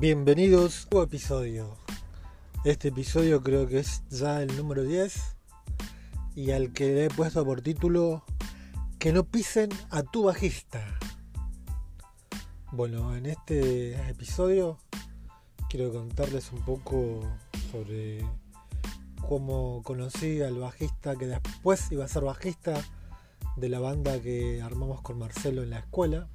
Bienvenidos 0.00 0.88
a 0.90 0.96
un 0.96 1.02
episodio. 1.02 1.76
Este 2.64 2.88
episodio 2.88 3.42
creo 3.42 3.66
que 3.66 3.80
es 3.80 4.02
ya 4.08 4.40
el 4.40 4.56
número 4.56 4.82
10 4.82 5.36
y 6.34 6.52
al 6.52 6.72
que 6.72 6.86
le 6.86 7.04
he 7.04 7.10
puesto 7.10 7.44
por 7.44 7.60
título 7.60 8.24
Que 8.98 9.12
no 9.12 9.24
pisen 9.24 9.68
a 9.90 10.02
tu 10.02 10.22
bajista. 10.22 10.82
Bueno, 12.72 13.14
en 13.14 13.26
este 13.26 13.92
episodio 14.08 14.78
quiero 15.68 15.92
contarles 15.92 16.50
un 16.50 16.64
poco 16.64 17.20
sobre 17.70 18.24
cómo 19.28 19.82
conocí 19.82 20.40
al 20.40 20.58
bajista 20.58 21.14
que 21.16 21.26
después 21.26 21.92
iba 21.92 22.06
a 22.06 22.08
ser 22.08 22.22
bajista 22.24 22.82
de 23.58 23.68
la 23.68 23.80
banda 23.80 24.18
que 24.18 24.62
armamos 24.62 25.02
con 25.02 25.18
Marcelo 25.18 25.62
en 25.62 25.68
la 25.68 25.80
escuela. 25.80 26.26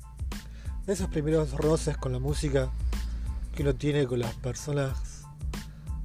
De 0.86 0.94
esos 0.94 1.10
primeros 1.10 1.54
roces 1.54 1.98
con 1.98 2.12
la 2.12 2.20
música 2.20 2.72
que 3.56 3.64
uno 3.64 3.74
tiene 3.74 4.06
con 4.06 4.20
las 4.20 4.34
personas 4.36 5.24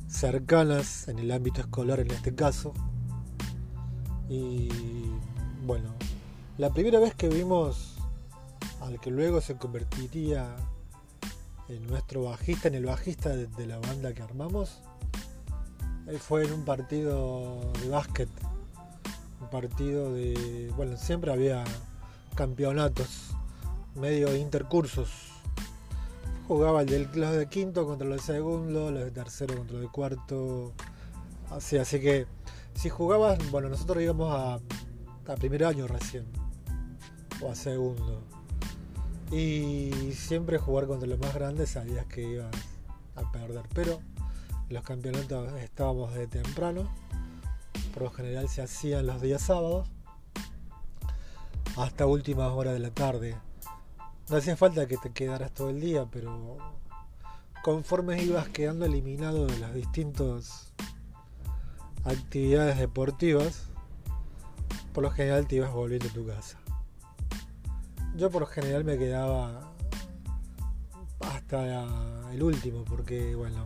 cercanas 0.06 1.09
en 1.09 1.18
el 1.18 1.32
ámbito 1.32 1.60
escolar 1.60 1.98
en 1.98 2.12
este 2.12 2.32
caso. 2.32 2.73
Y 4.28 4.68
bueno, 5.66 5.92
la 6.59 6.73
primera 6.73 7.00
vez 7.00 7.14
que 7.16 7.28
vimos 7.28 7.96
al 8.80 9.00
que 9.00 9.10
luego 9.10 9.40
se 9.40 9.56
convertiría 9.56 10.54
en 11.68 11.86
nuestro 11.88 12.23
bajista, 12.23 12.68
en 12.68 12.74
el 12.74 12.86
bajista 12.86 13.30
de, 13.30 13.66
la 13.66 13.78
banda 13.78 14.14
que 14.14 14.23
armamos, 14.23 14.80
fue 16.20 16.45
en 16.45 16.52
un 16.52 16.64
partido 16.64 17.73
de 17.82 17.88
básquet. 17.88 18.28
Un 19.40 19.51
partido 19.51 20.12
de. 20.12 20.73
Bueno, 20.76 20.96
siempre 20.96 21.32
había 21.32 21.64
campeonatos, 22.37 23.30
medio 23.96 24.37
intercursos 24.37 25.29
jugaba 26.51 26.80
el 26.80 26.88
del, 26.88 27.09
los 27.15 27.30
de 27.30 27.46
quinto 27.46 27.87
contra 27.87 28.09
los 28.09 28.26
de 28.26 28.34
segundo, 28.34 28.90
los 28.90 29.04
de 29.04 29.12
tercero 29.12 29.56
contra 29.56 29.74
los 29.74 29.82
de 29.82 29.88
cuarto. 29.88 30.73
Así, 31.48 31.79
así 31.79 32.01
que 32.01 32.26
si 32.74 32.88
jugabas, 32.88 33.38
bueno, 33.52 33.68
nosotros 33.68 34.02
íbamos 34.02 34.34
a, 34.34 34.54
a 34.54 35.37
primer 35.37 35.65
año 35.65 35.87
recién, 35.87 36.24
o 37.40 37.52
a 37.52 37.54
segundo. 37.54 38.24
Y 39.30 39.92
siempre 40.16 40.59
jugar 40.59 40.88
contra 40.88 41.09
los 41.09 41.20
más 41.20 41.32
grandes 41.32 41.70
sabías 41.70 42.04
que 42.07 42.23
ibas 42.23 42.51
a 43.14 43.30
perder. 43.30 43.62
Pero 43.73 44.01
los 44.70 44.82
campeonatos 44.82 45.52
estábamos 45.52 46.14
de 46.14 46.26
temprano. 46.26 46.92
Por 47.95 48.02
lo 48.02 48.10
general 48.10 48.48
se 48.48 48.62
hacían 48.62 49.07
los 49.07 49.23
días 49.23 49.40
sábados. 49.40 49.87
Hasta 51.76 52.07
últimas 52.07 52.51
horas 52.51 52.73
de 52.73 52.80
la 52.80 52.90
tarde. 52.90 53.37
No 54.30 54.36
hacía 54.36 54.56
falta 54.56 54.86
que 54.86 54.96
te 54.96 55.10
quedaras 55.10 55.52
todo 55.52 55.70
el 55.70 55.80
día, 55.80 56.06
pero 56.09 56.56
conforme 57.64 58.23
ibas 58.23 58.48
quedando 58.48 58.86
eliminado 58.86 59.48
de 59.48 59.59
las 59.59 59.74
distintas 59.74 60.73
actividades 62.04 62.78
deportivas, 62.78 63.64
por 64.94 65.03
lo 65.03 65.10
general 65.10 65.48
te 65.48 65.56
ibas 65.56 65.72
volviendo 65.72 66.06
a 66.06 66.12
tu 66.12 66.25
casa. 66.25 66.60
Yo 68.14 68.31
por 68.31 68.42
lo 68.42 68.47
general 68.47 68.84
me 68.84 68.97
quedaba 68.98 69.72
hasta 71.20 72.31
el 72.32 72.41
último, 72.41 72.84
porque 72.84 73.34
bueno, 73.34 73.64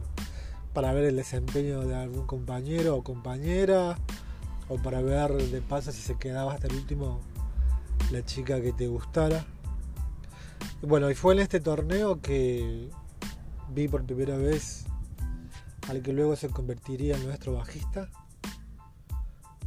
para 0.73 0.95
ver 0.95 1.05
el 1.05 1.17
desempeño 1.17 1.81
de 1.81 1.95
algún 1.95 2.27
compañero 2.27 2.97
o 2.97 3.05
compañera, 3.05 3.99
o 4.71 4.79
para 4.79 5.03
ver 5.03 5.31
de 5.31 5.61
paso 5.61 5.93
si 5.93 6.01
se 6.01 6.17
quedaba 6.17 6.55
hasta 6.55 6.69
el 6.69 6.75
último 6.77 7.21
la 8.11 8.25
chica 8.25 8.63
que 8.63 8.73
te 8.73 8.87
gustara. 8.87 9.45
Bueno, 10.83 11.11
y 11.11 11.15
fue 11.15 11.35
en 11.35 11.41
este 11.41 11.61
torneo 11.61 12.21
que 12.21 12.91
vi 13.71 13.89
por 13.89 14.05
primera 14.05 14.37
vez 14.37 14.85
al 15.89 16.03
que 16.03 16.13
luego 16.13 16.37
se 16.37 16.49
convertiría 16.49 17.17
en 17.17 17.27
nuestro 17.27 17.55
bajista. 17.55 18.09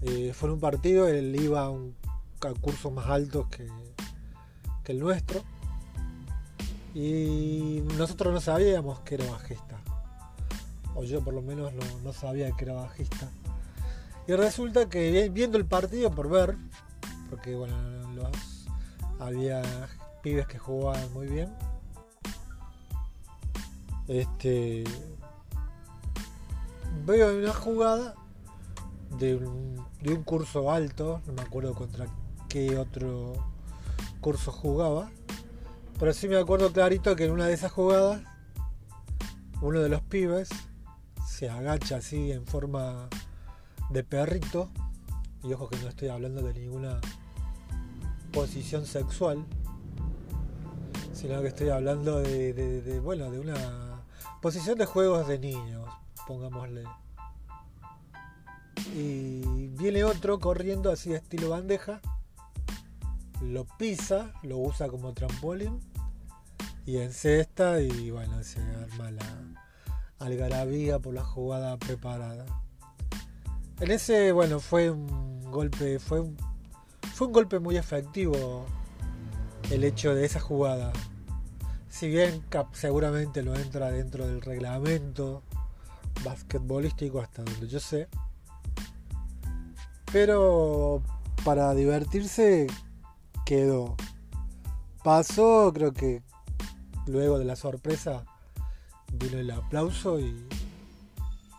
Eh, 0.02 0.31
fue 0.34 0.50
en 0.50 0.53
un 0.53 0.59
partido, 0.59 1.08
él 1.08 1.36
iba 1.36 1.62
a, 1.62 1.70
un, 1.70 1.96
cursos 2.62 2.92
más 2.92 3.08
altos 3.08 3.48
que, 3.48 3.68
el 4.86 5.00
nuestro. 5.00 5.44
Y 6.94 7.84
nosotros 7.98 8.34
no 8.34 8.40
sabíamos 8.40 9.00
que 9.02 9.16
era 9.16 9.30
bajista. 9.30 9.81
O 10.96 11.04
yo 11.04 11.22
por 11.22 11.34
lo 11.34 11.42
menos 11.42 11.74
no, 11.74 11.84
no 12.04 12.14
sabía 12.14 12.52
que 12.52 12.64
era 12.66 12.74
bajista. 12.74 13.30
Y 14.28 14.34
resulta 14.34 14.88
que 14.88 15.30
viendo 15.30 15.58
el 15.58 15.66
partido 15.66 16.12
por 16.12 16.30
ver, 16.30 16.58
porque 17.30 17.56
bueno, 17.56 17.75
los, 18.14 18.68
había 19.19 19.62
pibes 20.28 20.48
que 20.48 20.60
jugaban 20.60 21.14
muy 21.14 21.28
bien. 21.28 21.56
Este 24.10 24.84
veo 27.06 27.38
una 27.38 27.54
jugada 27.54 28.16
de 29.18 29.36
un, 29.36 29.86
de 30.02 30.14
un 30.14 30.24
curso 30.24 30.70
alto, 30.70 31.22
no 31.28 31.32
me 31.32 31.44
acuerdo 31.44 31.74
contra 31.74 32.08
qué 32.50 32.78
otro 32.78 33.36
curso 34.20 34.52
jugaba, 34.52 35.10
pero 35.98 36.14
sí 36.14 36.28
me 36.28 36.38
acuerdo 36.38 36.74
clarito 36.74 37.16
que 37.16 37.24
en 37.24 37.32
una 37.32 37.46
de 37.46 37.54
esas 37.54 37.72
jugadas 37.72 38.22
uno 39.62 39.80
de 39.80 39.88
los 39.88 40.02
pibes 40.02 40.50
se 41.26 41.50
agacha 41.50 41.98
así 41.98 42.34
en 42.34 42.46
forma 42.46 43.08
de 43.92 44.04
perrito, 44.04 44.70
y 45.42 45.54
ojo 45.54 45.70
que 45.70 45.78
no 45.78 45.88
estoy 45.88 46.10
hablando 46.10 46.42
de 46.42 46.54
ninguna 46.54 47.00
posición 48.34 48.86
sexual, 48.86 49.46
sino 51.18 51.42
que 51.42 51.48
estoy 51.48 51.70
hablando 51.70 52.20
de, 52.20 53.02
bueno, 53.04 53.32
de 53.32 53.40
una 53.40 54.04
posición 54.40 54.78
de 54.78 54.86
juegos 54.86 55.28
de 55.28 55.40
niños, 55.40 55.90
pongámosle. 56.28 56.84
Y 58.96 59.68
viene 59.70 60.04
otro 60.04 60.40
corriendo 60.40 60.92
así 60.92 61.10
de 61.10 61.16
estilo 61.16 61.50
bandeja, 61.50 62.02
lo 63.42 63.66
pisa, 63.66 64.32
lo 64.44 64.60
usa 64.60 64.90
como 64.90 65.14
trampolín 65.14 65.80
y 66.86 66.98
encesta 66.98 67.82
y 67.82 68.12
bueno, 68.12 68.44
se 68.44 68.62
arma 68.62 69.10
la 69.10 69.26
algarabía 70.20 71.00
por 71.00 71.16
la 71.16 71.24
jugada 71.24 71.78
preparada. 71.78 72.46
En 73.80 73.90
ese, 73.90 74.32
bueno, 74.34 74.60
fue 74.60 74.92
un 74.92 75.50
golpe, 75.50 75.98
fue 75.98 76.20
un, 76.20 76.38
fue 77.14 77.26
un 77.26 77.34
golpe 77.34 77.58
muy 77.58 77.76
efectivo 77.76 78.66
el 79.69 79.84
hecho 79.84 80.13
de 80.16 80.25
esa 80.25 80.40
jugada. 80.40 80.94
Si 81.90 82.07
bien 82.07 82.44
seguramente 82.73 83.41
lo 83.41 83.56
entra 83.56 83.91
dentro 83.91 84.28
del 84.28 84.41
reglamento 84.41 85.44
basquetbolístico 86.23 87.19
hasta 87.19 87.44
donde 87.44 87.68
yo 87.68 87.79
sé. 87.79 88.07
Pero 90.12 91.01
para 91.44 91.73
divertirse 91.73 92.68
quedó. 93.45 93.95
Pasó, 95.03 95.72
creo 95.74 95.94
que 95.94 96.22
luego 97.06 97.39
de 97.39 97.45
la 97.45 97.56
sorpresa 97.56 98.25
vino 99.13 99.38
el 99.38 99.50
aplauso 99.51 100.19
y, 100.19 100.47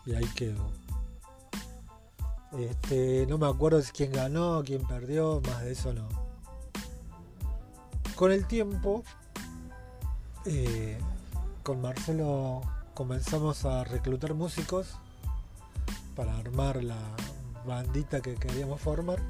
y 0.06 0.14
ahí 0.14 0.26
quedó. 0.34 0.70
Este, 2.58 3.26
no 3.28 3.38
me 3.38 3.46
acuerdo 3.46 3.82
si 3.82 3.92
quién 3.92 4.12
ganó, 4.12 4.62
quién 4.64 4.86
perdió, 4.86 5.40
más 5.46 5.62
de 5.62 5.72
eso 5.72 5.92
no. 5.92 6.27
Con 8.18 8.32
el 8.32 8.48
tiempo, 8.48 9.04
eh, 10.44 10.98
con 11.62 11.80
Marcelo 11.80 12.62
comenzamos 12.92 13.64
a 13.64 13.84
reclutar 13.84 14.34
músicos 14.34 14.96
para 16.16 16.36
armar 16.36 16.82
la 16.82 16.98
bandita 17.64 18.20
que 18.20 18.34
queríamos 18.34 18.80
formar. 18.80 19.20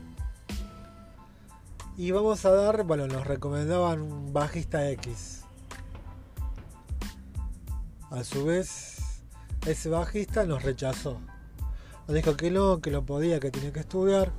Y 1.99 2.13
vamos 2.13 2.47
a 2.47 2.51
dar, 2.51 2.85
bueno, 2.85 3.07
nos 3.07 3.27
recomendaban 3.27 4.01
un 4.01 4.33
bajista 4.33 4.89
X. 4.93 5.43
A 8.09 8.25
su 8.25 8.47
vez, 8.47 9.21
ese 9.67 9.91
bajista 9.91 10.45
nos 10.45 10.63
rechazó. 10.63 11.21
Nos 12.07 12.15
dijo 12.15 12.39
que 12.39 12.51
no, 12.51 12.81
que 12.81 12.91
no 12.91 13.05
podía, 13.05 13.39
que 13.39 13.51
tenía 13.51 13.71
que 13.71 13.81
estudiar. 13.81 14.33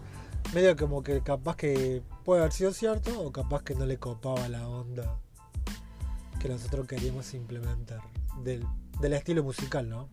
Medio 0.55 0.75
como 0.75 1.03
que 1.03 1.21
capaz 1.21 1.55
que 1.55 2.01
puede 2.29 2.41
haber 2.41 2.53
sido 2.53 2.73
cierto 2.73 3.19
o 3.23 3.31
capaz 3.31 3.63
que 3.63 3.73
no 3.73 3.87
le 3.87 3.97
copaba 3.97 4.47
la 4.49 4.67
onda 4.69 5.17
que 6.39 6.47
nosotros 6.47 6.85
queríamos 6.85 7.33
implementar 7.33 8.01
del, 8.43 8.63
estilo 9.01 9.43
musical, 9.43 9.89
¿no? 9.89 10.07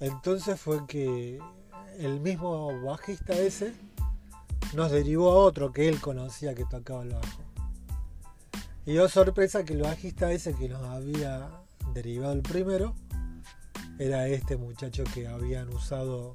Entonces 0.00 0.60
fue 0.60 0.86
que 0.86 1.38
el 1.96 2.20
mismo 2.20 2.78
bajista 2.82 3.32
ese 3.32 3.72
nos 4.74 4.90
derivó 4.90 5.32
a 5.32 5.36
otro 5.36 5.72
que 5.72 5.88
él 5.88 5.98
conocía 5.98 6.54
que 6.54 6.66
tocaba 6.66 7.04
el 7.04 7.14
bajo. 7.14 7.40
Y 8.84 8.92
dio 8.92 9.08
sorpresa 9.08 9.64
que 9.64 9.72
el 9.72 9.80
bajista 9.80 10.30
ese 10.30 10.52
que 10.52 10.68
nos 10.68 10.82
había 10.82 11.48
derivado 11.94 12.34
el 12.34 12.42
primero 12.42 12.94
era 13.98 14.28
este 14.28 14.58
muchacho 14.58 15.04
que 15.04 15.26
habían 15.26 15.70
usado 15.70 16.34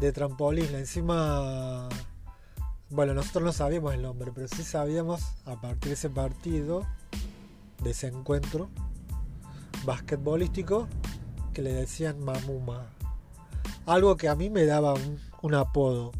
de 0.00 0.12
trampolín. 0.12 0.74
Encima, 0.74 1.88
bueno, 2.90 3.14
nosotros 3.14 3.44
no 3.44 3.52
sabíamos 3.52 3.94
el 3.94 4.02
nombre, 4.02 4.32
pero 4.34 4.48
sí 4.48 4.62
sabíamos 4.62 5.22
a 5.44 5.60
partir 5.60 5.88
de 5.88 5.94
ese 5.94 6.10
partido 6.10 6.86
de 7.82 7.90
ese 7.90 8.08
encuentro 8.08 8.70
basquetbolístico 9.84 10.88
que 11.52 11.62
le 11.62 11.72
decían 11.72 12.22
Mamuma. 12.24 12.86
Algo 13.86 14.16
que 14.16 14.28
a 14.28 14.34
mí 14.34 14.48
me 14.48 14.64
daba 14.64 14.94
un, 15.42 15.54
apodo. 15.54 16.12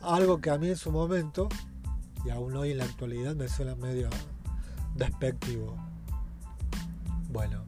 Algo 0.00 0.40
que 0.40 0.50
a 0.50 0.58
mí 0.58 0.68
en 0.68 0.76
su 0.76 0.90
momento, 0.90 1.48
y 2.24 2.30
aún 2.30 2.56
hoy 2.56 2.72
en 2.72 2.78
la 2.78 2.84
actualidad, 2.84 3.36
me 3.36 3.48
suena 3.48 3.74
medio 3.74 4.08
despectivo. 4.94 5.76
Bueno, 7.30 7.64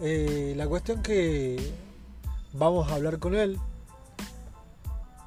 eh, 0.00 0.54
la 0.56 0.68
cuestión 0.68 1.02
que 1.02 1.74
vamos 2.52 2.90
a 2.90 2.94
hablar 2.94 3.18
con 3.18 3.34
él. 3.34 3.58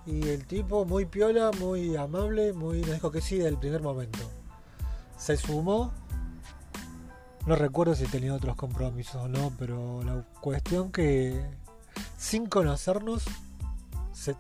Y 0.06 0.30
el 0.30 0.45
tipo 0.45 0.86
muy 0.86 1.06
piola, 1.06 1.51
muy 1.60 1.95
amable, 1.95 2.54
muy 2.54 2.81
nos 2.81 2.94
dijo 2.94 3.12
que 3.12 3.22
sí 3.22 3.38
del 3.38 3.57
primer 3.57 3.81
momento. 3.81 4.19
Se 5.18 5.36
sumó 5.36 5.92
no 7.45 7.56
recuerdo 7.56 7.94
si 7.94 8.06
tenía 8.06 8.33
otros 8.33 8.56
compromisos 8.56 9.18
o 9.18 9.27
no, 9.27 9.54
pero 9.60 10.04
la 10.04 10.24
cuestión 10.42 10.92
que 10.92 11.45
sin 12.18 12.48
conocernos 12.48 13.24
se, 14.13 14.36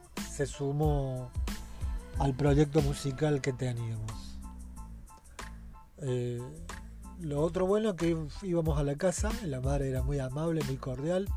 sumó 0.47 1.29
al 2.17 2.33
proyecto 2.33 2.81
musical 2.81 3.41
que 3.41 3.53
teníamos. 3.53 4.39
Eh, 5.99 6.41
lo 7.19 7.41
otro 7.41 7.67
bueno 7.67 7.95
que 7.95 8.17
íbamos 8.41 8.79
a 8.79 8.83
la 8.83 8.95
casa, 8.95 9.31
la 9.43 9.61
madre 9.61 9.89
era 9.89 10.01
muy 10.01 10.17
amable, 10.17 10.63
muy 10.63 10.77
cordial, 10.77 11.29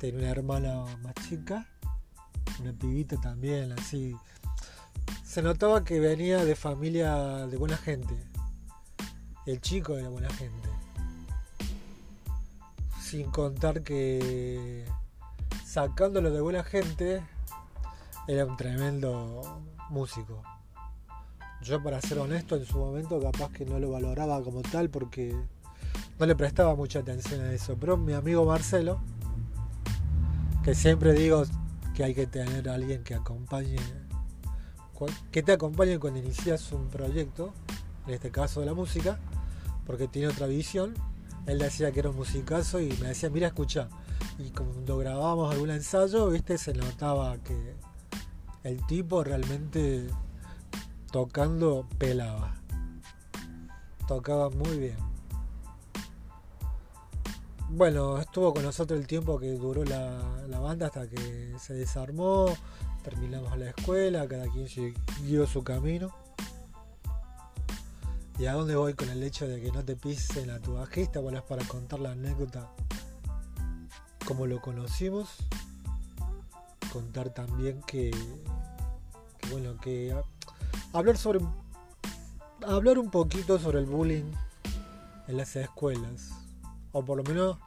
tenía 0.00 0.20
una 0.20 0.30
hermana 0.30 0.84
más 1.02 1.14
chica, 1.28 1.68
una 2.60 2.72
pibita 2.72 3.20
también, 3.20 3.70
así. 3.72 4.16
Se 5.24 5.42
notaba 5.42 5.84
que 5.84 6.00
venía 6.00 6.44
de 6.44 6.56
familia 6.56 7.46
de 7.46 7.56
buena 7.56 7.76
gente. 7.76 8.14
El 9.46 9.60
chico 9.60 9.96
era 9.96 10.08
buena 10.08 10.30
gente 10.30 10.68
sin 13.10 13.28
contar 13.32 13.82
que 13.82 14.84
sacándolo 15.64 16.30
de 16.30 16.40
buena 16.40 16.62
gente, 16.62 17.20
era 18.28 18.46
un 18.46 18.56
tremendo 18.56 19.60
músico. 19.88 20.44
Yo 21.60 21.82
para 21.82 22.00
ser 22.00 22.20
honesto 22.20 22.54
en 22.54 22.64
su 22.64 22.78
momento 22.78 23.20
capaz 23.20 23.50
que 23.50 23.64
no 23.64 23.80
lo 23.80 23.90
valoraba 23.90 24.40
como 24.44 24.62
tal 24.62 24.90
porque 24.90 25.34
no 26.20 26.26
le 26.26 26.36
prestaba 26.36 26.76
mucha 26.76 27.00
atención 27.00 27.40
a 27.40 27.52
eso. 27.52 27.76
Pero 27.80 27.96
mi 27.96 28.12
amigo 28.12 28.44
Marcelo, 28.44 29.00
que 30.64 30.74
siempre 30.74 31.12
digo 31.12 31.44
que 31.94 32.04
hay 32.04 32.14
que 32.14 32.26
tener 32.26 32.68
a 32.68 32.74
alguien 32.74 33.02
que 33.02 33.14
acompañe, 33.14 33.78
que 35.30 35.42
te 35.42 35.52
acompañe 35.52 35.98
cuando 35.98 36.18
inicias 36.18 36.72
un 36.72 36.88
proyecto, 36.88 37.52
en 38.06 38.14
este 38.14 38.30
caso 38.30 38.60
de 38.60 38.66
la 38.66 38.74
música, 38.74 39.18
porque 39.86 40.08
tiene 40.08 40.28
otra 40.28 40.46
visión 40.46 40.94
él 41.46 41.58
decía 41.58 41.90
que 41.92 42.00
era 42.00 42.10
un 42.10 42.16
musicazo 42.16 42.80
y 42.80 42.88
me 43.00 43.08
decía, 43.08 43.30
mira, 43.30 43.48
escucha. 43.48 43.88
Y 44.38 44.50
cuando 44.50 44.98
grabábamos 44.98 45.52
algún 45.52 45.70
ensayo, 45.70 46.28
viste, 46.28 46.58
se 46.58 46.74
notaba 46.74 47.38
que 47.38 47.74
el 48.62 48.84
tipo 48.86 49.24
realmente 49.24 50.06
tocando 51.10 51.88
pelaba. 51.98 52.54
Tocaba 54.06 54.50
muy 54.50 54.78
bien. 54.78 55.09
Bueno, 57.72 58.18
estuvo 58.18 58.52
con 58.52 58.64
nosotros 58.64 58.98
el 58.98 59.06
tiempo 59.06 59.38
que 59.38 59.52
duró 59.52 59.84
la, 59.84 60.58
banda 60.58 60.86
hasta 60.86 61.08
que 61.08 61.54
se 61.60 61.72
desarmó, 61.72 62.46
terminamos 63.04 63.56
la 63.56 63.70
escuela, 63.70 64.26
cada 64.26 64.48
quien 64.48 64.68
siguió 64.68 65.46
su 65.46 65.62
camino. 65.62 66.12
¿Y 68.40 68.46
a 68.46 68.54
dónde 68.54 68.74
voy 68.74 68.94
con 68.94 69.08
el 69.08 69.22
hecho 69.22 69.46
de 69.46 69.60
que 69.60 69.70
no 69.70 69.84
te 69.84 69.94
pisen 69.94 70.50
a 70.50 70.58
tu 70.58 70.74
bajista? 70.74 71.20
Bueno, 71.20 71.38
es 71.38 71.44
para 71.44 71.64
contar 71.64 72.00
la 72.00 72.10
anécdota 72.10 72.68
como 74.26 74.46
lo 74.46 74.60
conocimos. 74.60 75.36
Contar 76.92 77.30
también 77.30 77.82
que, 77.82 78.10
bueno, 79.52 79.78
que 79.78 80.12
hablar 80.92 81.16
sobre 81.16 81.38
hablar 82.66 82.98
un 82.98 83.12
poquito 83.12 83.60
sobre 83.60 83.78
el 83.78 83.86
bullying 83.86 84.32
en 85.28 85.36
las 85.36 85.54
escuelas. 85.54 86.39
O 86.92 87.04
por 87.04 87.16
lo 87.16 87.24
menos 87.24 87.58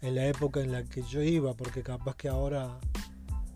en 0.00 0.14
la 0.14 0.26
época 0.26 0.60
en 0.60 0.72
la 0.72 0.84
que 0.84 1.02
yo 1.02 1.22
iba, 1.22 1.54
porque 1.54 1.82
capaz 1.82 2.16
que 2.16 2.28
ahora 2.28 2.78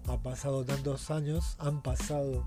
ha 0.09 0.17
pasado 0.19 0.65
tantos 0.65 1.11
años, 1.11 1.57
han 1.59 1.83
pasado 1.83 2.47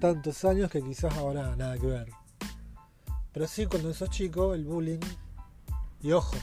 tantos 0.00 0.44
años 0.44 0.70
que 0.70 0.82
quizás 0.82 1.14
ahora 1.16 1.54
nada 1.56 1.78
que 1.78 1.86
ver. 1.86 2.10
Pero 3.32 3.46
sí, 3.46 3.66
cuando 3.66 3.94
sos 3.94 4.10
chico, 4.10 4.54
el 4.54 4.64
bullying, 4.64 5.00
y 6.02 6.12
ojo, 6.12 6.36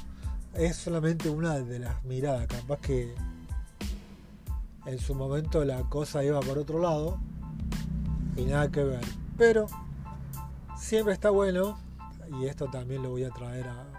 es 0.56 0.76
solamente 0.76 1.30
una 1.30 1.60
de 1.60 1.80
las 1.80 2.04
miradas, 2.04 2.48
capaz 2.48 2.80
que 2.80 3.14
en 4.86 4.98
su 4.98 5.14
momento 5.14 5.64
la 5.66 5.84
cosa 5.84 6.24
iba 6.24 6.40
por 6.40 6.58
otro 6.58 6.80
lado 6.80 7.20
y 8.36 8.46
nada 8.46 8.72
que 8.72 8.84
ver. 8.84 9.06
Pero 9.38 9.68
siempre 10.78 11.14
está 11.14 11.30
bueno, 11.30 11.78
y 12.40 12.46
esto 12.46 12.68
también 12.72 13.04
lo 13.04 13.12
voy 13.12 13.24
a 13.24 13.30
traer 13.30 13.68
a, 13.68 13.99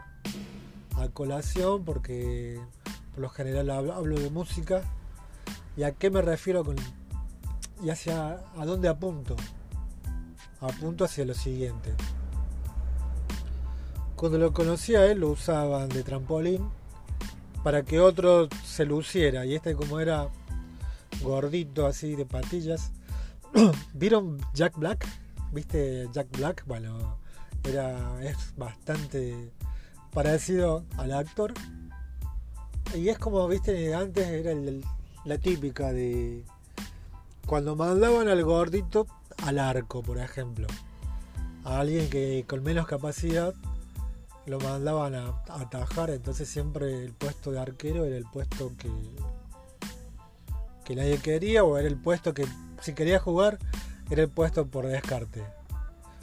colación 1.09 1.85
porque 1.85 2.61
por 3.13 3.21
lo 3.21 3.29
general 3.29 3.71
hablo, 3.71 4.19
de 4.19 4.31
música 4.31 4.83
y 5.77 5.83
a 5.83 5.93
qué 5.93 6.11
me 6.11 6.23
refiero 6.23 6.65
con 6.65 6.77
y 7.83 7.91
hacia 7.91 8.41
a 8.57 8.67
dónde 8.67 8.89
apunto. 8.89 9.37
Apunto 10.61 11.05
hacia 11.05 11.25
lo 11.25 11.35
siguiente. 11.35 11.95
Cuando 14.15 14.37
lo 14.37 14.53
conocí 14.53 14.95
a 14.95 15.07
él 15.07 15.21
lo 15.21 15.31
usaban 15.31 15.89
de 15.89 16.03
trampolín 16.03 16.69
para 17.65 17.83
que 17.83 18.01
otro 18.01 18.49
se 18.65 18.85
luciera. 18.85 19.47
Y 19.47 19.55
este 19.55 19.75
como 19.75 20.01
era 20.01 20.29
gordito 21.23 21.87
así 21.87 22.17
de 22.17 22.27
patillas. 22.27 22.93
¿Vieron 23.95 24.39
Jack 24.55 24.79
Black? 24.79 25.07
¿Viste 25.53 26.09
Jack 26.13 26.29
Black? 26.37 26.65
Bueno, 26.67 27.19
era, 27.65 28.23
es 28.23 28.55
bastante 28.57 29.53
parecido 30.13 30.85
al 30.97 31.13
actor. 31.13 31.55
Y 32.95 33.09
es 33.09 33.19
como, 33.19 33.47
viste, 33.47 33.95
antes 33.95 34.27
era 34.27 34.53
la 35.25 35.39
típica 35.39 35.93
de 35.93 36.45
cuando 37.47 37.77
mandaban 37.77 38.29
al 38.29 38.45
gordito 38.45 39.07
al 39.45 39.59
arco, 39.59 40.03
por 40.03 40.19
ejemplo. 40.19 40.67
A 41.65 41.81
alguien 41.81 42.09
que 42.09 42.45
con 42.49 42.63
menos 42.63 42.87
capacidad 42.87 43.55
lo 44.47 44.59
mandaban 44.59 45.15
a, 45.15 45.43
atajar, 45.49 46.11
entonces 46.11 46.49
siempre 46.49 47.05
el 47.05 47.13
puesto 47.13 47.53
de 47.53 47.61
arquero 47.61 48.05
era 48.05 48.17
el 48.17 48.25
puesto 48.25 48.73
que, 48.79 48.91
que 50.85 50.97
nadie 50.97 51.19
quería 51.19 51.63
o 51.63 51.77
era 51.77 51.87
el 51.87 51.97
puesto 51.97 52.35
que 52.35 52.47
si 52.81 52.95
quería 52.95 53.19
jugar 53.19 53.59
era 54.11 54.23
el 54.23 54.29
puesto 54.29 54.67
por 54.67 54.87
descarte. 54.87 55.45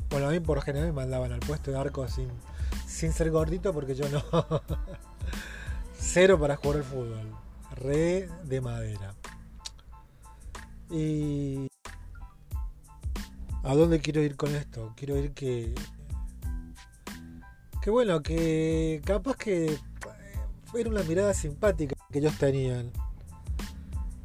Bueno, 0.10 0.28
a 0.28 0.32
mí 0.32 0.40
por 0.40 0.62
general 0.62 0.88
me 0.88 0.94
mandaban 0.94 1.32
al 1.32 1.40
puesto 1.40 1.72
de 1.72 1.78
arco 1.78 2.08
sin, 2.08 2.30
sin 2.88 3.12
ser 3.12 3.30
gordito 3.30 3.74
porque 3.74 3.94
yo 3.94 4.10
no. 4.10 4.24
Cero 6.00 6.40
para 6.40 6.56
jugar 6.56 6.78
al 6.78 6.84
fútbol. 6.84 7.32
Re 7.76 8.30
de 8.46 8.62
madera. 8.62 9.14
Y... 10.90 11.68
¿A 13.64 13.76
dónde 13.76 14.00
quiero 14.00 14.22
ir 14.22 14.38
con 14.38 14.56
esto? 14.56 14.94
Quiero 14.96 15.18
ir 15.18 15.34
que 15.34 15.76
que 17.82 17.92
bueno, 17.92 18.22
que 18.22 19.02
capaz 19.06 19.38
que 19.38 19.66
eh, 19.68 19.78
era 20.74 20.90
una 20.90 21.04
mirada 21.04 21.34
simpática 21.34 21.96
que 22.12 22.20
ellos 22.20 22.38
tenían. 22.38 22.92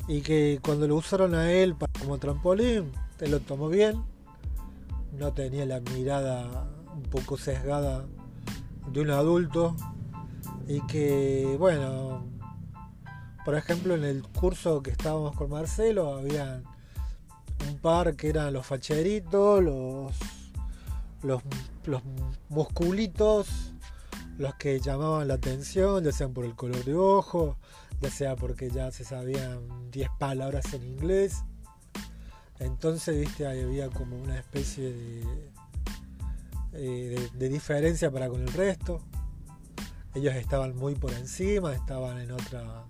Y 0.09 0.21
que 0.23 0.61
cuando 0.63 0.89
lo 0.89 0.97
usaron 0.97 1.35
a 1.35 1.53
él 1.53 1.77
como 2.01 2.19
trampolín, 2.19 2.93
él 3.21 3.31
lo 3.31 3.41
tomó 3.41 3.69
bien. 3.69 4.03
No 5.13 5.33
tenía 5.33 5.65
la 5.65 5.81
mirada 5.81 6.69
un 6.95 7.03
poco 7.05 7.37
sesgada 7.39 8.05
de 8.89 9.01
un 9.01 9.11
adulto. 9.11 9.77
Y 10.67 10.81
que, 10.87 11.57
bueno, 11.59 12.25
por 13.45 13.55
ejemplo, 13.55 13.95
en 13.95 14.05
el 14.05 14.23
curso 14.23 14.83
que 14.83 14.91
estábamos 14.91 15.35
con 15.37 15.51
Marcelo, 15.51 16.17
había 16.17 16.63
un 17.69 17.79
par 17.79 18.17
que 18.17 18.29
eran 18.29 18.53
los 18.53 18.67
facheritos, 18.67 19.63
los 19.63 20.13
los, 21.23 21.43
musculitos, 22.49 23.49
los 24.39 24.55
que 24.55 24.81
llamaban 24.81 25.29
la 25.29 25.35
atención, 25.35 26.05
ya 26.05 26.13
sean 26.13 26.33
por 26.33 26.45
el 26.45 26.55
color 26.55 26.85
de 26.85 26.95
ojo, 26.95 27.57
ya 28.01 28.11
sea 28.11 28.37
porque 28.37 28.71
ya 28.71 28.91
se 28.91 29.05
sabían 29.05 29.91
10 29.91 30.09
palabras 30.19 30.73
en 30.75 30.85
inglés. 30.85 31.45
Entonces, 32.59 33.21
viste, 33.21 33.47
había 33.47 33.89
como 33.89 34.17
una 34.17 34.39
especie 34.39 34.95
eh, 36.75 37.29
de, 37.35 37.49
diferencia 37.49 38.11
para 38.11 38.29
con 38.29 38.43
el 38.43 38.53
resto. 38.53 39.01
Ellos 40.15 40.35
estaban 40.35 40.77
muy 40.77 40.95
por 40.95 41.13
encima, 41.13 41.75
estaban 41.75 42.21
en 42.21 42.33
otra 42.33 42.85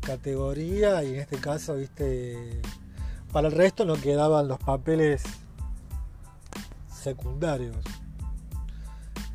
categoría 0.00 1.02
y 1.02 1.14
en 1.14 1.20
este 1.20 1.38
caso, 1.38 1.74
viste, 1.76 2.60
para 3.32 3.48
el 3.48 3.54
resto 3.54 3.84
no 3.84 3.94
quedaban 3.94 4.48
los 4.48 4.58
papeles 4.58 5.22
secundarios. 6.92 7.76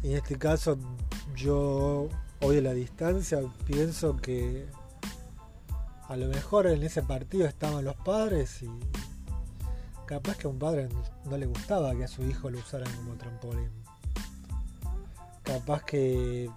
Y 0.04 0.12
en 0.12 0.18
este 0.18 0.38
caso 0.38 0.78
yo 1.36 2.10
hoy 2.42 2.58
a 2.58 2.62
la 2.62 2.74
distancia 2.74 3.40
pienso 3.66 4.18
que 4.18 4.68
a 6.08 6.16
lo 6.18 6.28
mejor 6.28 6.68
en 6.68 6.84
ese 6.84 7.04
partido 7.04 7.48
estaban 7.48 7.86
los 7.86 7.96
padres 7.96 8.64
y 8.64 8.70
capaz 10.12 10.36
que 10.36 10.46
a 10.46 10.50
un 10.50 10.60
padre 10.60 10.90
no 11.24 11.38
le 11.38 11.46
gustaba 11.46 11.96
que 11.96 12.04
a 12.04 12.08
su 12.10 12.22
hijo 12.26 12.50
lo 12.50 12.60
usaran 12.60 12.94
como 12.98 13.16
trampolín. 13.16 13.70
Capaz 15.42 15.86
que... 15.86 16.50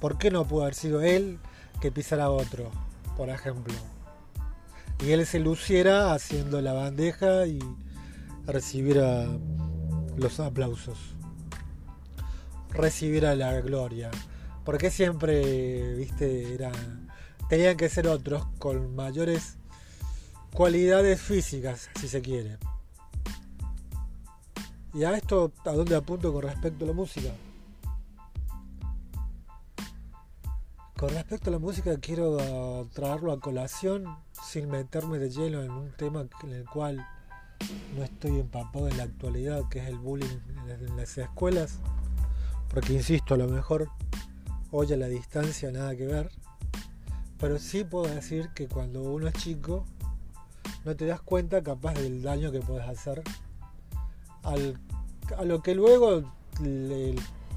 ¿Por 0.00 0.16
qué 0.16 0.30
no 0.30 0.46
pudo 0.46 0.62
haber 0.62 0.74
sido 0.74 1.02
él 1.02 1.38
que 1.82 1.92
pisara 1.92 2.24
a 2.24 2.30
otro, 2.30 2.70
por 3.14 3.28
ejemplo? 3.28 3.74
Y 5.04 5.10
él 5.10 5.26
se 5.26 5.40
luciera 5.40 6.14
haciendo 6.14 6.62
la 6.62 6.72
bandeja 6.72 7.46
y 7.46 7.58
recibiera 8.46 9.26
los 10.16 10.40
aplausos. 10.40 10.98
Recibiera 12.70 13.34
la 13.34 13.60
gloria. 13.60 14.10
Porque 14.64 14.90
siempre, 14.90 15.96
viste, 15.96 16.54
era. 16.54 16.72
Tenían 17.50 17.76
que 17.76 17.90
ser 17.90 18.08
otros 18.08 18.46
con 18.58 18.94
mayores 18.94 19.58
cualidades 20.54 21.20
físicas, 21.20 21.90
si 22.00 22.08
se 22.08 22.22
quiere. 22.22 22.56
Y 24.94 25.04
a 25.04 25.16
esto, 25.16 25.52
¿a 25.64 25.72
dónde 25.72 25.96
apunto 25.96 26.32
con 26.32 26.42
respecto 26.42 26.84
a 26.84 26.88
la 26.88 26.92
música? 26.92 27.30
Con 30.98 31.08
respecto 31.10 31.48
a 31.48 31.52
la 31.52 31.58
música 31.58 31.98
quiero 31.98 32.38
ah, 32.38 32.84
traerlo 32.92 33.32
a 33.32 33.40
colación 33.40 34.04
sin 34.44 34.68
meterme 34.68 35.18
de 35.18 35.30
lleno 35.30 35.62
en 35.62 35.70
un 35.70 35.90
tema 35.96 36.26
en 36.42 36.52
el 36.52 36.64
cual 36.66 37.06
no 37.96 38.04
estoy 38.04 38.38
empapado 38.38 38.86
en 38.86 38.98
la 38.98 39.04
actualidad, 39.04 39.68
que 39.70 39.78
es 39.78 39.88
el 39.88 39.98
bullying 39.98 40.38
en 40.68 40.96
las 40.96 41.16
escuelas, 41.16 41.78
porque 42.68 42.92
insisto, 42.92 43.34
a 43.34 43.38
lo 43.38 43.48
mejor 43.48 43.88
hoy 44.70 44.92
a 44.92 44.96
la 44.96 45.08
distancia 45.08 45.72
nada 45.72 45.96
que 45.96 46.06
ver, 46.06 46.30
pero 47.38 47.58
sí 47.58 47.84
puedo 47.84 48.12
decir 48.12 48.50
que 48.54 48.68
cuando 48.68 49.02
uno 49.02 49.26
es 49.26 49.34
chico 49.34 49.86
no 50.84 50.94
te 50.96 51.06
das 51.06 51.22
cuenta 51.22 51.62
capaz 51.62 51.94
del 51.94 52.22
daño 52.22 52.52
que 52.52 52.60
puedes 52.60 52.86
hacer 52.86 53.22
al, 54.42 54.78
a 55.36 55.44
lo 55.44 55.62
que 55.62 55.74
luego 55.74 56.22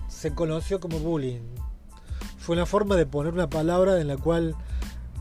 se 0.08 0.34
conoció 0.34 0.80
como 0.80 1.00
bullying. 1.00 1.42
Fue 2.38 2.56
una 2.56 2.66
forma 2.66 2.96
de 2.96 3.06
poner 3.06 3.34
una 3.34 3.50
palabra 3.50 4.00
en 4.00 4.08
la 4.08 4.18
cual 4.18 4.56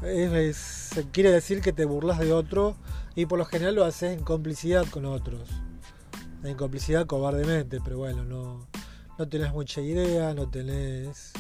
se 0.02 1.08
quiere 1.10 1.30
decir 1.30 1.62
que 1.62 1.72
te 1.72 1.84
burlas 1.84 2.18
de 2.18 2.32
otro 2.32 2.76
y 3.14 3.26
por 3.26 3.38
lo 3.38 3.44
general 3.44 3.76
lo 3.76 3.84
haces 3.84 4.16
en 4.18 4.24
complicidad 4.24 4.86
con 4.90 5.06
otros. 5.06 5.48
En 6.42 6.56
complicidad 6.56 7.06
cobardemente, 7.06 7.80
pero 7.82 7.98
bueno, 7.98 8.24
no, 8.24 8.66
no 9.18 9.28
tenés 9.28 9.52
mucha 9.52 9.80
idea, 9.80 10.34
no 10.34 10.48
tenés. 10.48 11.32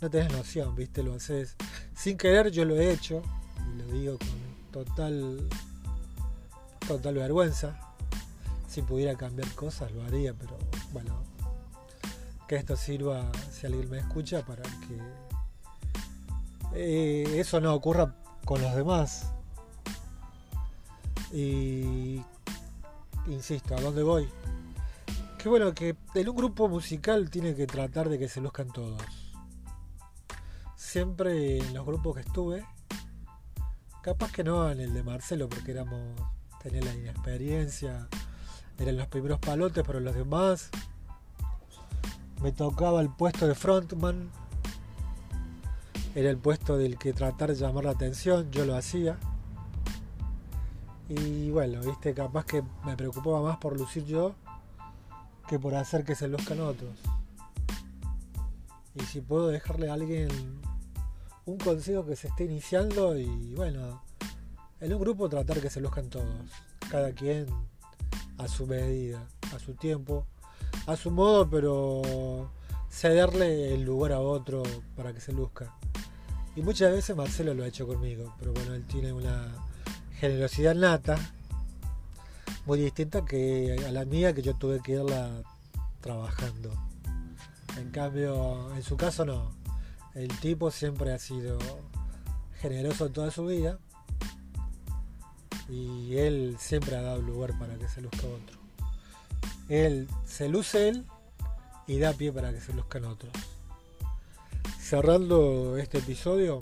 No 0.00 0.08
tenés 0.08 0.32
noción, 0.32 0.76
viste, 0.76 1.02
lo 1.02 1.14
haces. 1.14 1.56
Sin 1.94 2.16
querer 2.16 2.50
yo 2.50 2.64
lo 2.64 2.76
he 2.76 2.92
hecho, 2.92 3.20
y 3.74 3.78
lo 3.78 3.84
digo 3.92 4.18
con 4.18 4.84
total. 4.84 5.48
total 6.86 7.14
vergüenza. 7.14 7.87
Si 8.68 8.82
pudiera 8.82 9.16
cambiar 9.16 9.50
cosas 9.54 9.90
lo 9.92 10.04
haría, 10.04 10.34
pero 10.34 10.56
bueno. 10.92 11.24
Que 12.46 12.56
esto 12.56 12.76
sirva, 12.76 13.30
si 13.50 13.66
alguien 13.66 13.90
me 13.90 13.98
escucha, 13.98 14.44
para 14.44 14.62
que 14.62 14.98
eh, 16.74 17.40
eso 17.40 17.60
no 17.60 17.74
ocurra 17.74 18.14
con 18.44 18.62
los 18.62 18.74
demás. 18.74 19.32
Y 21.32 22.22
insisto, 23.26 23.76
¿a 23.76 23.80
dónde 23.80 24.02
voy? 24.02 24.28
Que 25.38 25.48
bueno, 25.48 25.74
que 25.74 25.96
en 26.14 26.28
un 26.28 26.36
grupo 26.36 26.68
musical 26.68 27.30
tiene 27.30 27.54
que 27.54 27.66
tratar 27.66 28.08
de 28.08 28.18
que 28.18 28.28
se 28.28 28.40
luzcan 28.40 28.68
todos. 28.72 29.02
Siempre 30.76 31.58
en 31.58 31.74
los 31.74 31.84
grupos 31.84 32.14
que 32.14 32.22
estuve, 32.22 32.66
capaz 34.02 34.32
que 34.32 34.42
no 34.42 34.70
en 34.70 34.80
el 34.80 34.94
de 34.94 35.02
Marcelo, 35.02 35.48
porque 35.48 35.72
éramos, 35.72 36.00
tenía 36.62 36.80
la 36.80 36.94
inexperiencia, 36.94 38.08
eran 38.78 38.96
los 38.96 39.08
primeros 39.08 39.38
palotes, 39.38 39.84
pero 39.86 40.00
los 40.00 40.14
demás 40.14 40.70
me 42.42 42.52
tocaba 42.52 43.00
el 43.00 43.10
puesto 43.10 43.46
de 43.46 43.54
frontman, 43.54 44.30
era 46.14 46.30
el 46.30 46.38
puesto 46.38 46.76
del 46.76 46.98
que 46.98 47.12
tratar 47.12 47.50
de 47.50 47.56
llamar 47.56 47.84
la 47.84 47.90
atención, 47.90 48.50
yo 48.50 48.64
lo 48.64 48.76
hacía 48.76 49.18
y 51.08 51.50
bueno, 51.50 51.80
viste, 51.80 52.12
capaz 52.12 52.44
que 52.44 52.62
me 52.84 52.94
preocupaba 52.96 53.42
más 53.42 53.56
por 53.56 53.78
lucir 53.78 54.04
yo 54.04 54.34
que 55.48 55.58
por 55.58 55.74
hacer 55.74 56.04
que 56.04 56.14
se 56.14 56.28
luzcan 56.28 56.60
otros. 56.60 56.98
Y 58.94 59.00
si 59.04 59.22
puedo 59.22 59.48
dejarle 59.48 59.88
a 59.88 59.94
alguien 59.94 60.28
un 61.46 61.56
consejo 61.56 62.04
que 62.04 62.14
se 62.14 62.28
esté 62.28 62.44
iniciando 62.44 63.16
y 63.16 63.54
bueno, 63.54 64.02
en 64.80 64.92
un 64.92 65.00
grupo 65.00 65.30
tratar 65.30 65.60
que 65.60 65.70
se 65.70 65.80
luzcan 65.80 66.10
todos. 66.10 66.26
Cada 66.90 67.12
quien 67.12 67.46
a 68.38 68.48
su 68.48 68.66
medida, 68.66 69.26
a 69.54 69.58
su 69.58 69.74
tiempo, 69.74 70.26
a 70.86 70.96
su 70.96 71.10
modo, 71.10 71.48
pero 71.48 72.50
cederle 72.90 73.74
el 73.74 73.82
lugar 73.82 74.12
a 74.12 74.20
otro 74.20 74.62
para 74.96 75.12
que 75.12 75.20
se 75.20 75.32
luzca. 75.32 75.74
Y 76.56 76.62
muchas 76.62 76.92
veces 76.92 77.16
Marcelo 77.16 77.54
lo 77.54 77.64
ha 77.64 77.68
hecho 77.68 77.86
conmigo, 77.86 78.34
pero 78.38 78.52
bueno, 78.52 78.74
él 78.74 78.84
tiene 78.86 79.12
una 79.12 79.54
generosidad 80.18 80.74
nata, 80.74 81.16
muy 82.66 82.80
distinta 82.80 83.24
que 83.24 83.84
a 83.86 83.92
la 83.92 84.04
mía 84.04 84.34
que 84.34 84.42
yo 84.42 84.54
tuve 84.54 84.80
que 84.80 84.92
irla 84.92 85.42
trabajando. 86.00 86.72
En 87.76 87.90
cambio, 87.90 88.74
en 88.74 88.82
su 88.82 88.96
caso 88.96 89.24
no. 89.24 89.52
El 90.14 90.28
tipo 90.40 90.70
siempre 90.70 91.12
ha 91.12 91.18
sido 91.18 91.58
generoso 92.60 93.10
toda 93.10 93.30
su 93.30 93.46
vida 93.46 93.78
y 95.68 96.16
él 96.16 96.56
siempre 96.58 96.96
ha 96.96 97.02
dado 97.02 97.20
lugar 97.20 97.58
para 97.58 97.76
que 97.76 97.88
se 97.88 98.00
luzca 98.00 98.26
otro. 98.26 98.58
Él 99.68 100.08
se 100.24 100.48
luce 100.48 100.88
él 100.88 101.04
y 101.86 101.98
da 101.98 102.12
pie 102.12 102.32
para 102.32 102.52
que 102.52 102.60
se 102.60 102.72
luzcan 102.72 103.04
otros. 103.04 103.32
Cerrando 104.80 105.76
este 105.76 105.98
episodio, 105.98 106.60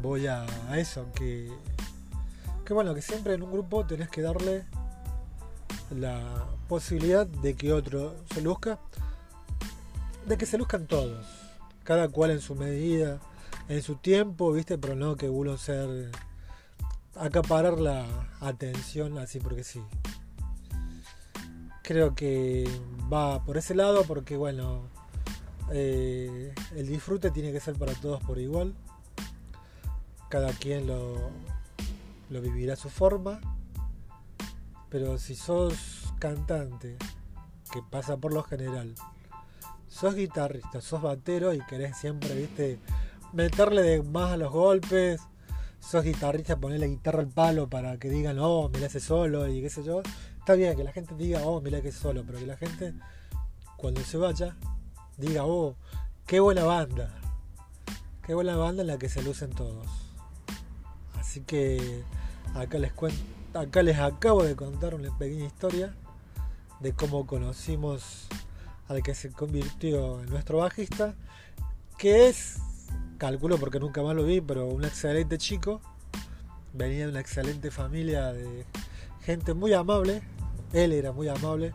voy 0.00 0.26
a, 0.26 0.46
eso, 0.76 1.06
que 1.14 1.50
que 2.64 2.74
bueno, 2.74 2.94
que 2.94 3.02
siempre 3.02 3.34
en 3.34 3.42
un 3.42 3.50
grupo 3.50 3.84
tenés 3.84 4.08
que 4.10 4.22
darle 4.22 4.64
la 5.90 6.46
posibilidad 6.68 7.26
de 7.26 7.56
que 7.56 7.72
otro 7.72 8.14
se 8.32 8.42
luzca, 8.42 8.78
de 10.26 10.38
que 10.38 10.46
se 10.46 10.56
luzcan 10.56 10.86
todos, 10.86 11.26
cada 11.82 12.08
cual 12.08 12.30
en 12.30 12.40
su 12.40 12.54
medida, 12.54 13.18
en 13.68 13.82
su 13.82 13.96
tiempo, 13.96 14.52
viste, 14.52 14.78
pero 14.78 14.94
no 14.94 15.16
que 15.16 15.28
uno 15.28 15.58
ser 15.58 16.12
acaparar 17.16 17.78
la 17.78 18.06
atención 18.40 19.18
así 19.18 19.40
porque 19.40 19.64
sí. 19.64 19.82
Creo 21.82 22.14
que 22.14 22.68
va 23.12 23.44
por 23.44 23.56
ese 23.56 23.74
lado 23.74 24.04
porque 24.04 24.36
bueno, 24.36 24.82
eh, 25.72 26.54
el 26.76 26.86
disfrute 26.86 27.30
tiene 27.30 27.52
que 27.52 27.60
ser 27.60 27.76
para 27.76 27.94
todos 27.94 28.22
por 28.22 28.38
igual. 28.38 28.74
Cada 30.28 30.52
quien 30.52 30.86
lo, 30.86 31.30
lo 32.28 32.40
vivirá 32.40 32.74
a 32.74 32.76
su 32.76 32.88
forma, 32.88 33.40
pero 34.88 35.18
si 35.18 35.34
sos 35.34 36.12
cantante, 36.20 36.96
que 37.72 37.82
pasa 37.82 38.16
por 38.16 38.32
lo 38.32 38.44
general, 38.44 38.94
sos 39.88 40.14
guitarrista, 40.14 40.80
sos 40.80 41.02
batero 41.02 41.52
y 41.52 41.60
querés 41.66 41.96
siempre, 41.96 42.34
viste, 42.34 42.78
meterle 43.32 43.82
de 43.82 44.02
más 44.02 44.32
a 44.32 44.36
los 44.36 44.52
golpes, 44.52 45.20
sos 45.80 46.04
guitarrista, 46.04 46.56
poner 46.56 46.80
la 46.80 46.86
guitarra 46.86 47.20
al 47.20 47.28
palo 47.28 47.68
para 47.68 47.98
que 47.98 48.08
digan, 48.08 48.38
oh, 48.38 48.68
mira 48.68 48.86
ese 48.86 49.00
solo 49.00 49.48
y 49.48 49.60
qué 49.62 49.70
sé 49.70 49.82
yo. 49.82 50.02
Está 50.38 50.54
bien 50.54 50.76
que 50.76 50.84
la 50.84 50.92
gente 50.92 51.14
diga, 51.16 51.42
oh, 51.44 51.60
mira 51.60 51.80
que 51.80 51.92
solo, 51.92 52.24
pero 52.24 52.38
que 52.38 52.46
la 52.46 52.56
gente, 52.56 52.94
cuando 53.76 54.00
se 54.02 54.16
vaya, 54.16 54.56
diga, 55.16 55.44
oh, 55.44 55.76
qué 56.26 56.40
buena 56.40 56.64
banda. 56.64 57.14
Qué 58.24 58.34
buena 58.34 58.56
banda 58.56 58.82
en 58.82 58.88
la 58.88 58.98
que 58.98 59.08
se 59.08 59.22
lucen 59.22 59.50
todos. 59.50 59.86
Así 61.14 61.40
que 61.40 62.04
Acá 62.54 62.78
les, 62.78 62.92
acá 63.54 63.82
les 63.82 63.98
acabo 63.98 64.42
de 64.42 64.56
contar 64.56 64.94
una 64.94 65.16
pequeña 65.16 65.46
historia 65.46 65.94
de 66.80 66.92
cómo 66.92 67.24
conocimos 67.26 68.26
al 68.88 69.04
que 69.04 69.14
se 69.14 69.30
convirtió 69.30 70.20
en 70.20 70.30
nuestro 70.30 70.58
bajista, 70.58 71.14
que 71.96 72.28
es, 72.28 72.58
calculo 73.20 73.58
porque 73.58 73.78
nunca 73.78 74.02
más 74.02 74.16
lo 74.16 74.24
vi, 74.24 74.40
pero 74.40 74.66
un 74.66 74.82
excelente 74.82 75.36
chico, 75.36 75.82
venía 76.72 77.04
de 77.04 77.10
una 77.10 77.20
excelente 77.20 77.70
familia 77.70 78.32
de 78.32 78.64
gente 79.20 79.52
muy 79.52 79.74
amable, 79.74 80.22
él 80.72 80.92
era 80.92 81.12
muy 81.12 81.28
amable, 81.28 81.74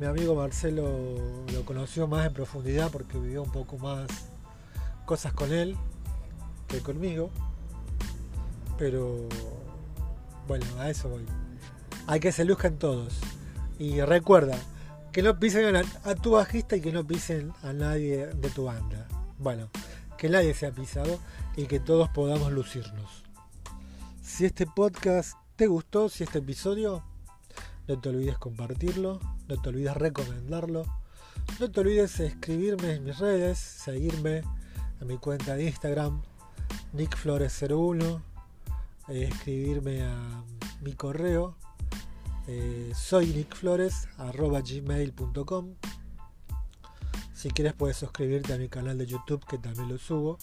mi 0.00 0.06
amigo 0.06 0.34
Marcelo 0.34 1.44
lo 1.52 1.64
conoció 1.66 2.08
más 2.08 2.26
en 2.26 2.32
profundidad 2.32 2.90
porque 2.90 3.18
vivió 3.18 3.42
un 3.42 3.52
poco 3.52 3.76
más 3.76 4.08
cosas 5.04 5.34
con 5.34 5.52
él 5.52 5.76
que 6.68 6.80
conmigo, 6.80 7.28
pero 8.78 9.28
bueno, 10.48 10.64
a 10.78 10.88
eso 10.88 11.10
voy. 11.10 11.26
Hay 12.06 12.18
que 12.18 12.32
se 12.32 12.46
luzcan 12.46 12.78
todos. 12.78 13.20
Y 13.78 14.00
recuerda, 14.00 14.56
que 15.12 15.22
no 15.22 15.38
pisen 15.38 15.76
a, 15.76 16.14
tu 16.14 16.32
bajista 16.32 16.76
y 16.76 16.80
que 16.80 16.92
no 16.92 17.06
pisen 17.06 17.52
a 17.62 17.74
nadie 17.74 18.28
de 18.28 18.48
tu 18.48 18.64
banda. 18.64 19.06
Bueno, 19.38 19.68
que 20.22 20.28
nadie 20.28 20.54
sea 20.54 20.70
pisado 20.70 21.18
y 21.56 21.66
que 21.66 21.80
todos 21.80 22.08
podamos 22.10 22.52
lucirnos. 22.52 23.24
Si 24.22 24.44
este 24.44 24.68
podcast 24.68 25.36
te 25.56 25.66
gustó, 25.66 26.08
si 26.08 26.22
este 26.22 26.38
episodio, 26.38 27.02
no 27.88 28.00
te 28.00 28.10
olvides 28.10 28.38
compartirlo, 28.38 29.18
no 29.48 29.60
te 29.60 29.70
olvides 29.70 29.96
recomendarlo, 29.96 30.84
no 31.58 31.72
te 31.72 31.80
olvides 31.80 32.20
escribirme 32.20 32.92
en 32.92 33.02
mis 33.02 33.18
redes, 33.18 33.58
seguirme 33.58 34.44
en 35.00 35.08
mi 35.08 35.18
cuenta 35.18 35.56
de 35.56 35.64
Instagram, 35.64 36.22
nickflores01, 36.94 38.22
eh, 39.08 39.28
escribirme 39.28 40.04
a 40.04 40.44
mi 40.82 40.92
correo 40.92 41.56
eh, 42.46 42.92
soy 42.94 43.26
nickflores.gmail.com 43.26 45.74
Si 47.42 47.50
quieres 47.50 47.72
puedes 47.72 47.96
suscribirte 47.96 48.52
a 48.52 48.56
mi 48.56 48.68
canal 48.68 48.96
de 48.96 49.04
YouTube 49.04 49.44
que 49.44 49.58
también 49.58 49.88
lo 49.88 49.98
subo. 49.98 50.38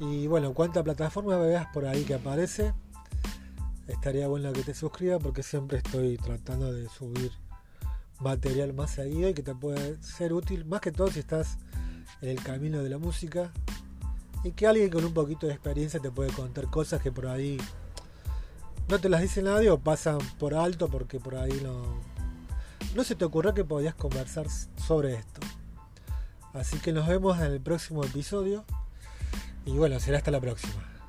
Y 0.00 0.26
bueno, 0.26 0.52
cuánta 0.52 0.82
plataforma 0.82 1.36
veas 1.36 1.68
por 1.72 1.86
ahí 1.86 2.02
que 2.02 2.14
aparece, 2.14 2.74
estaría 3.86 4.26
bueno 4.26 4.52
que 4.52 4.64
te 4.64 4.74
suscribas 4.74 5.22
porque 5.22 5.44
siempre 5.44 5.78
estoy 5.78 6.16
tratando 6.16 6.72
de 6.72 6.88
subir 6.88 7.30
material 8.18 8.72
más 8.72 8.90
seguido 8.90 9.28
y 9.28 9.34
que 9.34 9.44
te 9.44 9.54
puede 9.54 10.02
ser 10.02 10.32
útil, 10.32 10.64
más 10.64 10.80
que 10.80 10.90
todo 10.90 11.08
si 11.08 11.20
estás 11.20 11.58
en 12.20 12.30
el 12.30 12.42
camino 12.42 12.82
de 12.82 12.90
la 12.90 12.98
música 12.98 13.52
y 14.42 14.50
que 14.50 14.66
alguien 14.66 14.90
con 14.90 15.04
un 15.04 15.14
poquito 15.14 15.46
de 15.46 15.52
experiencia 15.52 16.00
te 16.00 16.10
puede 16.10 16.32
contar 16.32 16.68
cosas 16.68 17.00
que 17.00 17.12
por 17.12 17.28
ahí 17.28 17.58
no 18.88 18.98
te 18.98 19.08
las 19.08 19.22
dice 19.22 19.40
nadie 19.40 19.70
o 19.70 19.78
pasan 19.78 20.18
por 20.40 20.52
alto 20.52 20.88
porque 20.88 21.20
por 21.20 21.36
ahí 21.36 21.60
no, 21.62 22.00
no 22.96 23.04
se 23.04 23.14
te 23.14 23.24
ocurrió 23.24 23.54
que 23.54 23.64
podías 23.64 23.94
conversar 23.94 24.48
sobre 24.74 25.14
esto. 25.14 25.40
Así 26.52 26.78
que 26.78 26.92
nos 26.92 27.06
vemos 27.06 27.38
en 27.38 27.52
el 27.52 27.60
próximo 27.60 28.04
episodio 28.04 28.64
y 29.64 29.72
bueno, 29.72 30.00
será 30.00 30.18
hasta 30.18 30.30
la 30.30 30.40
próxima. 30.40 30.99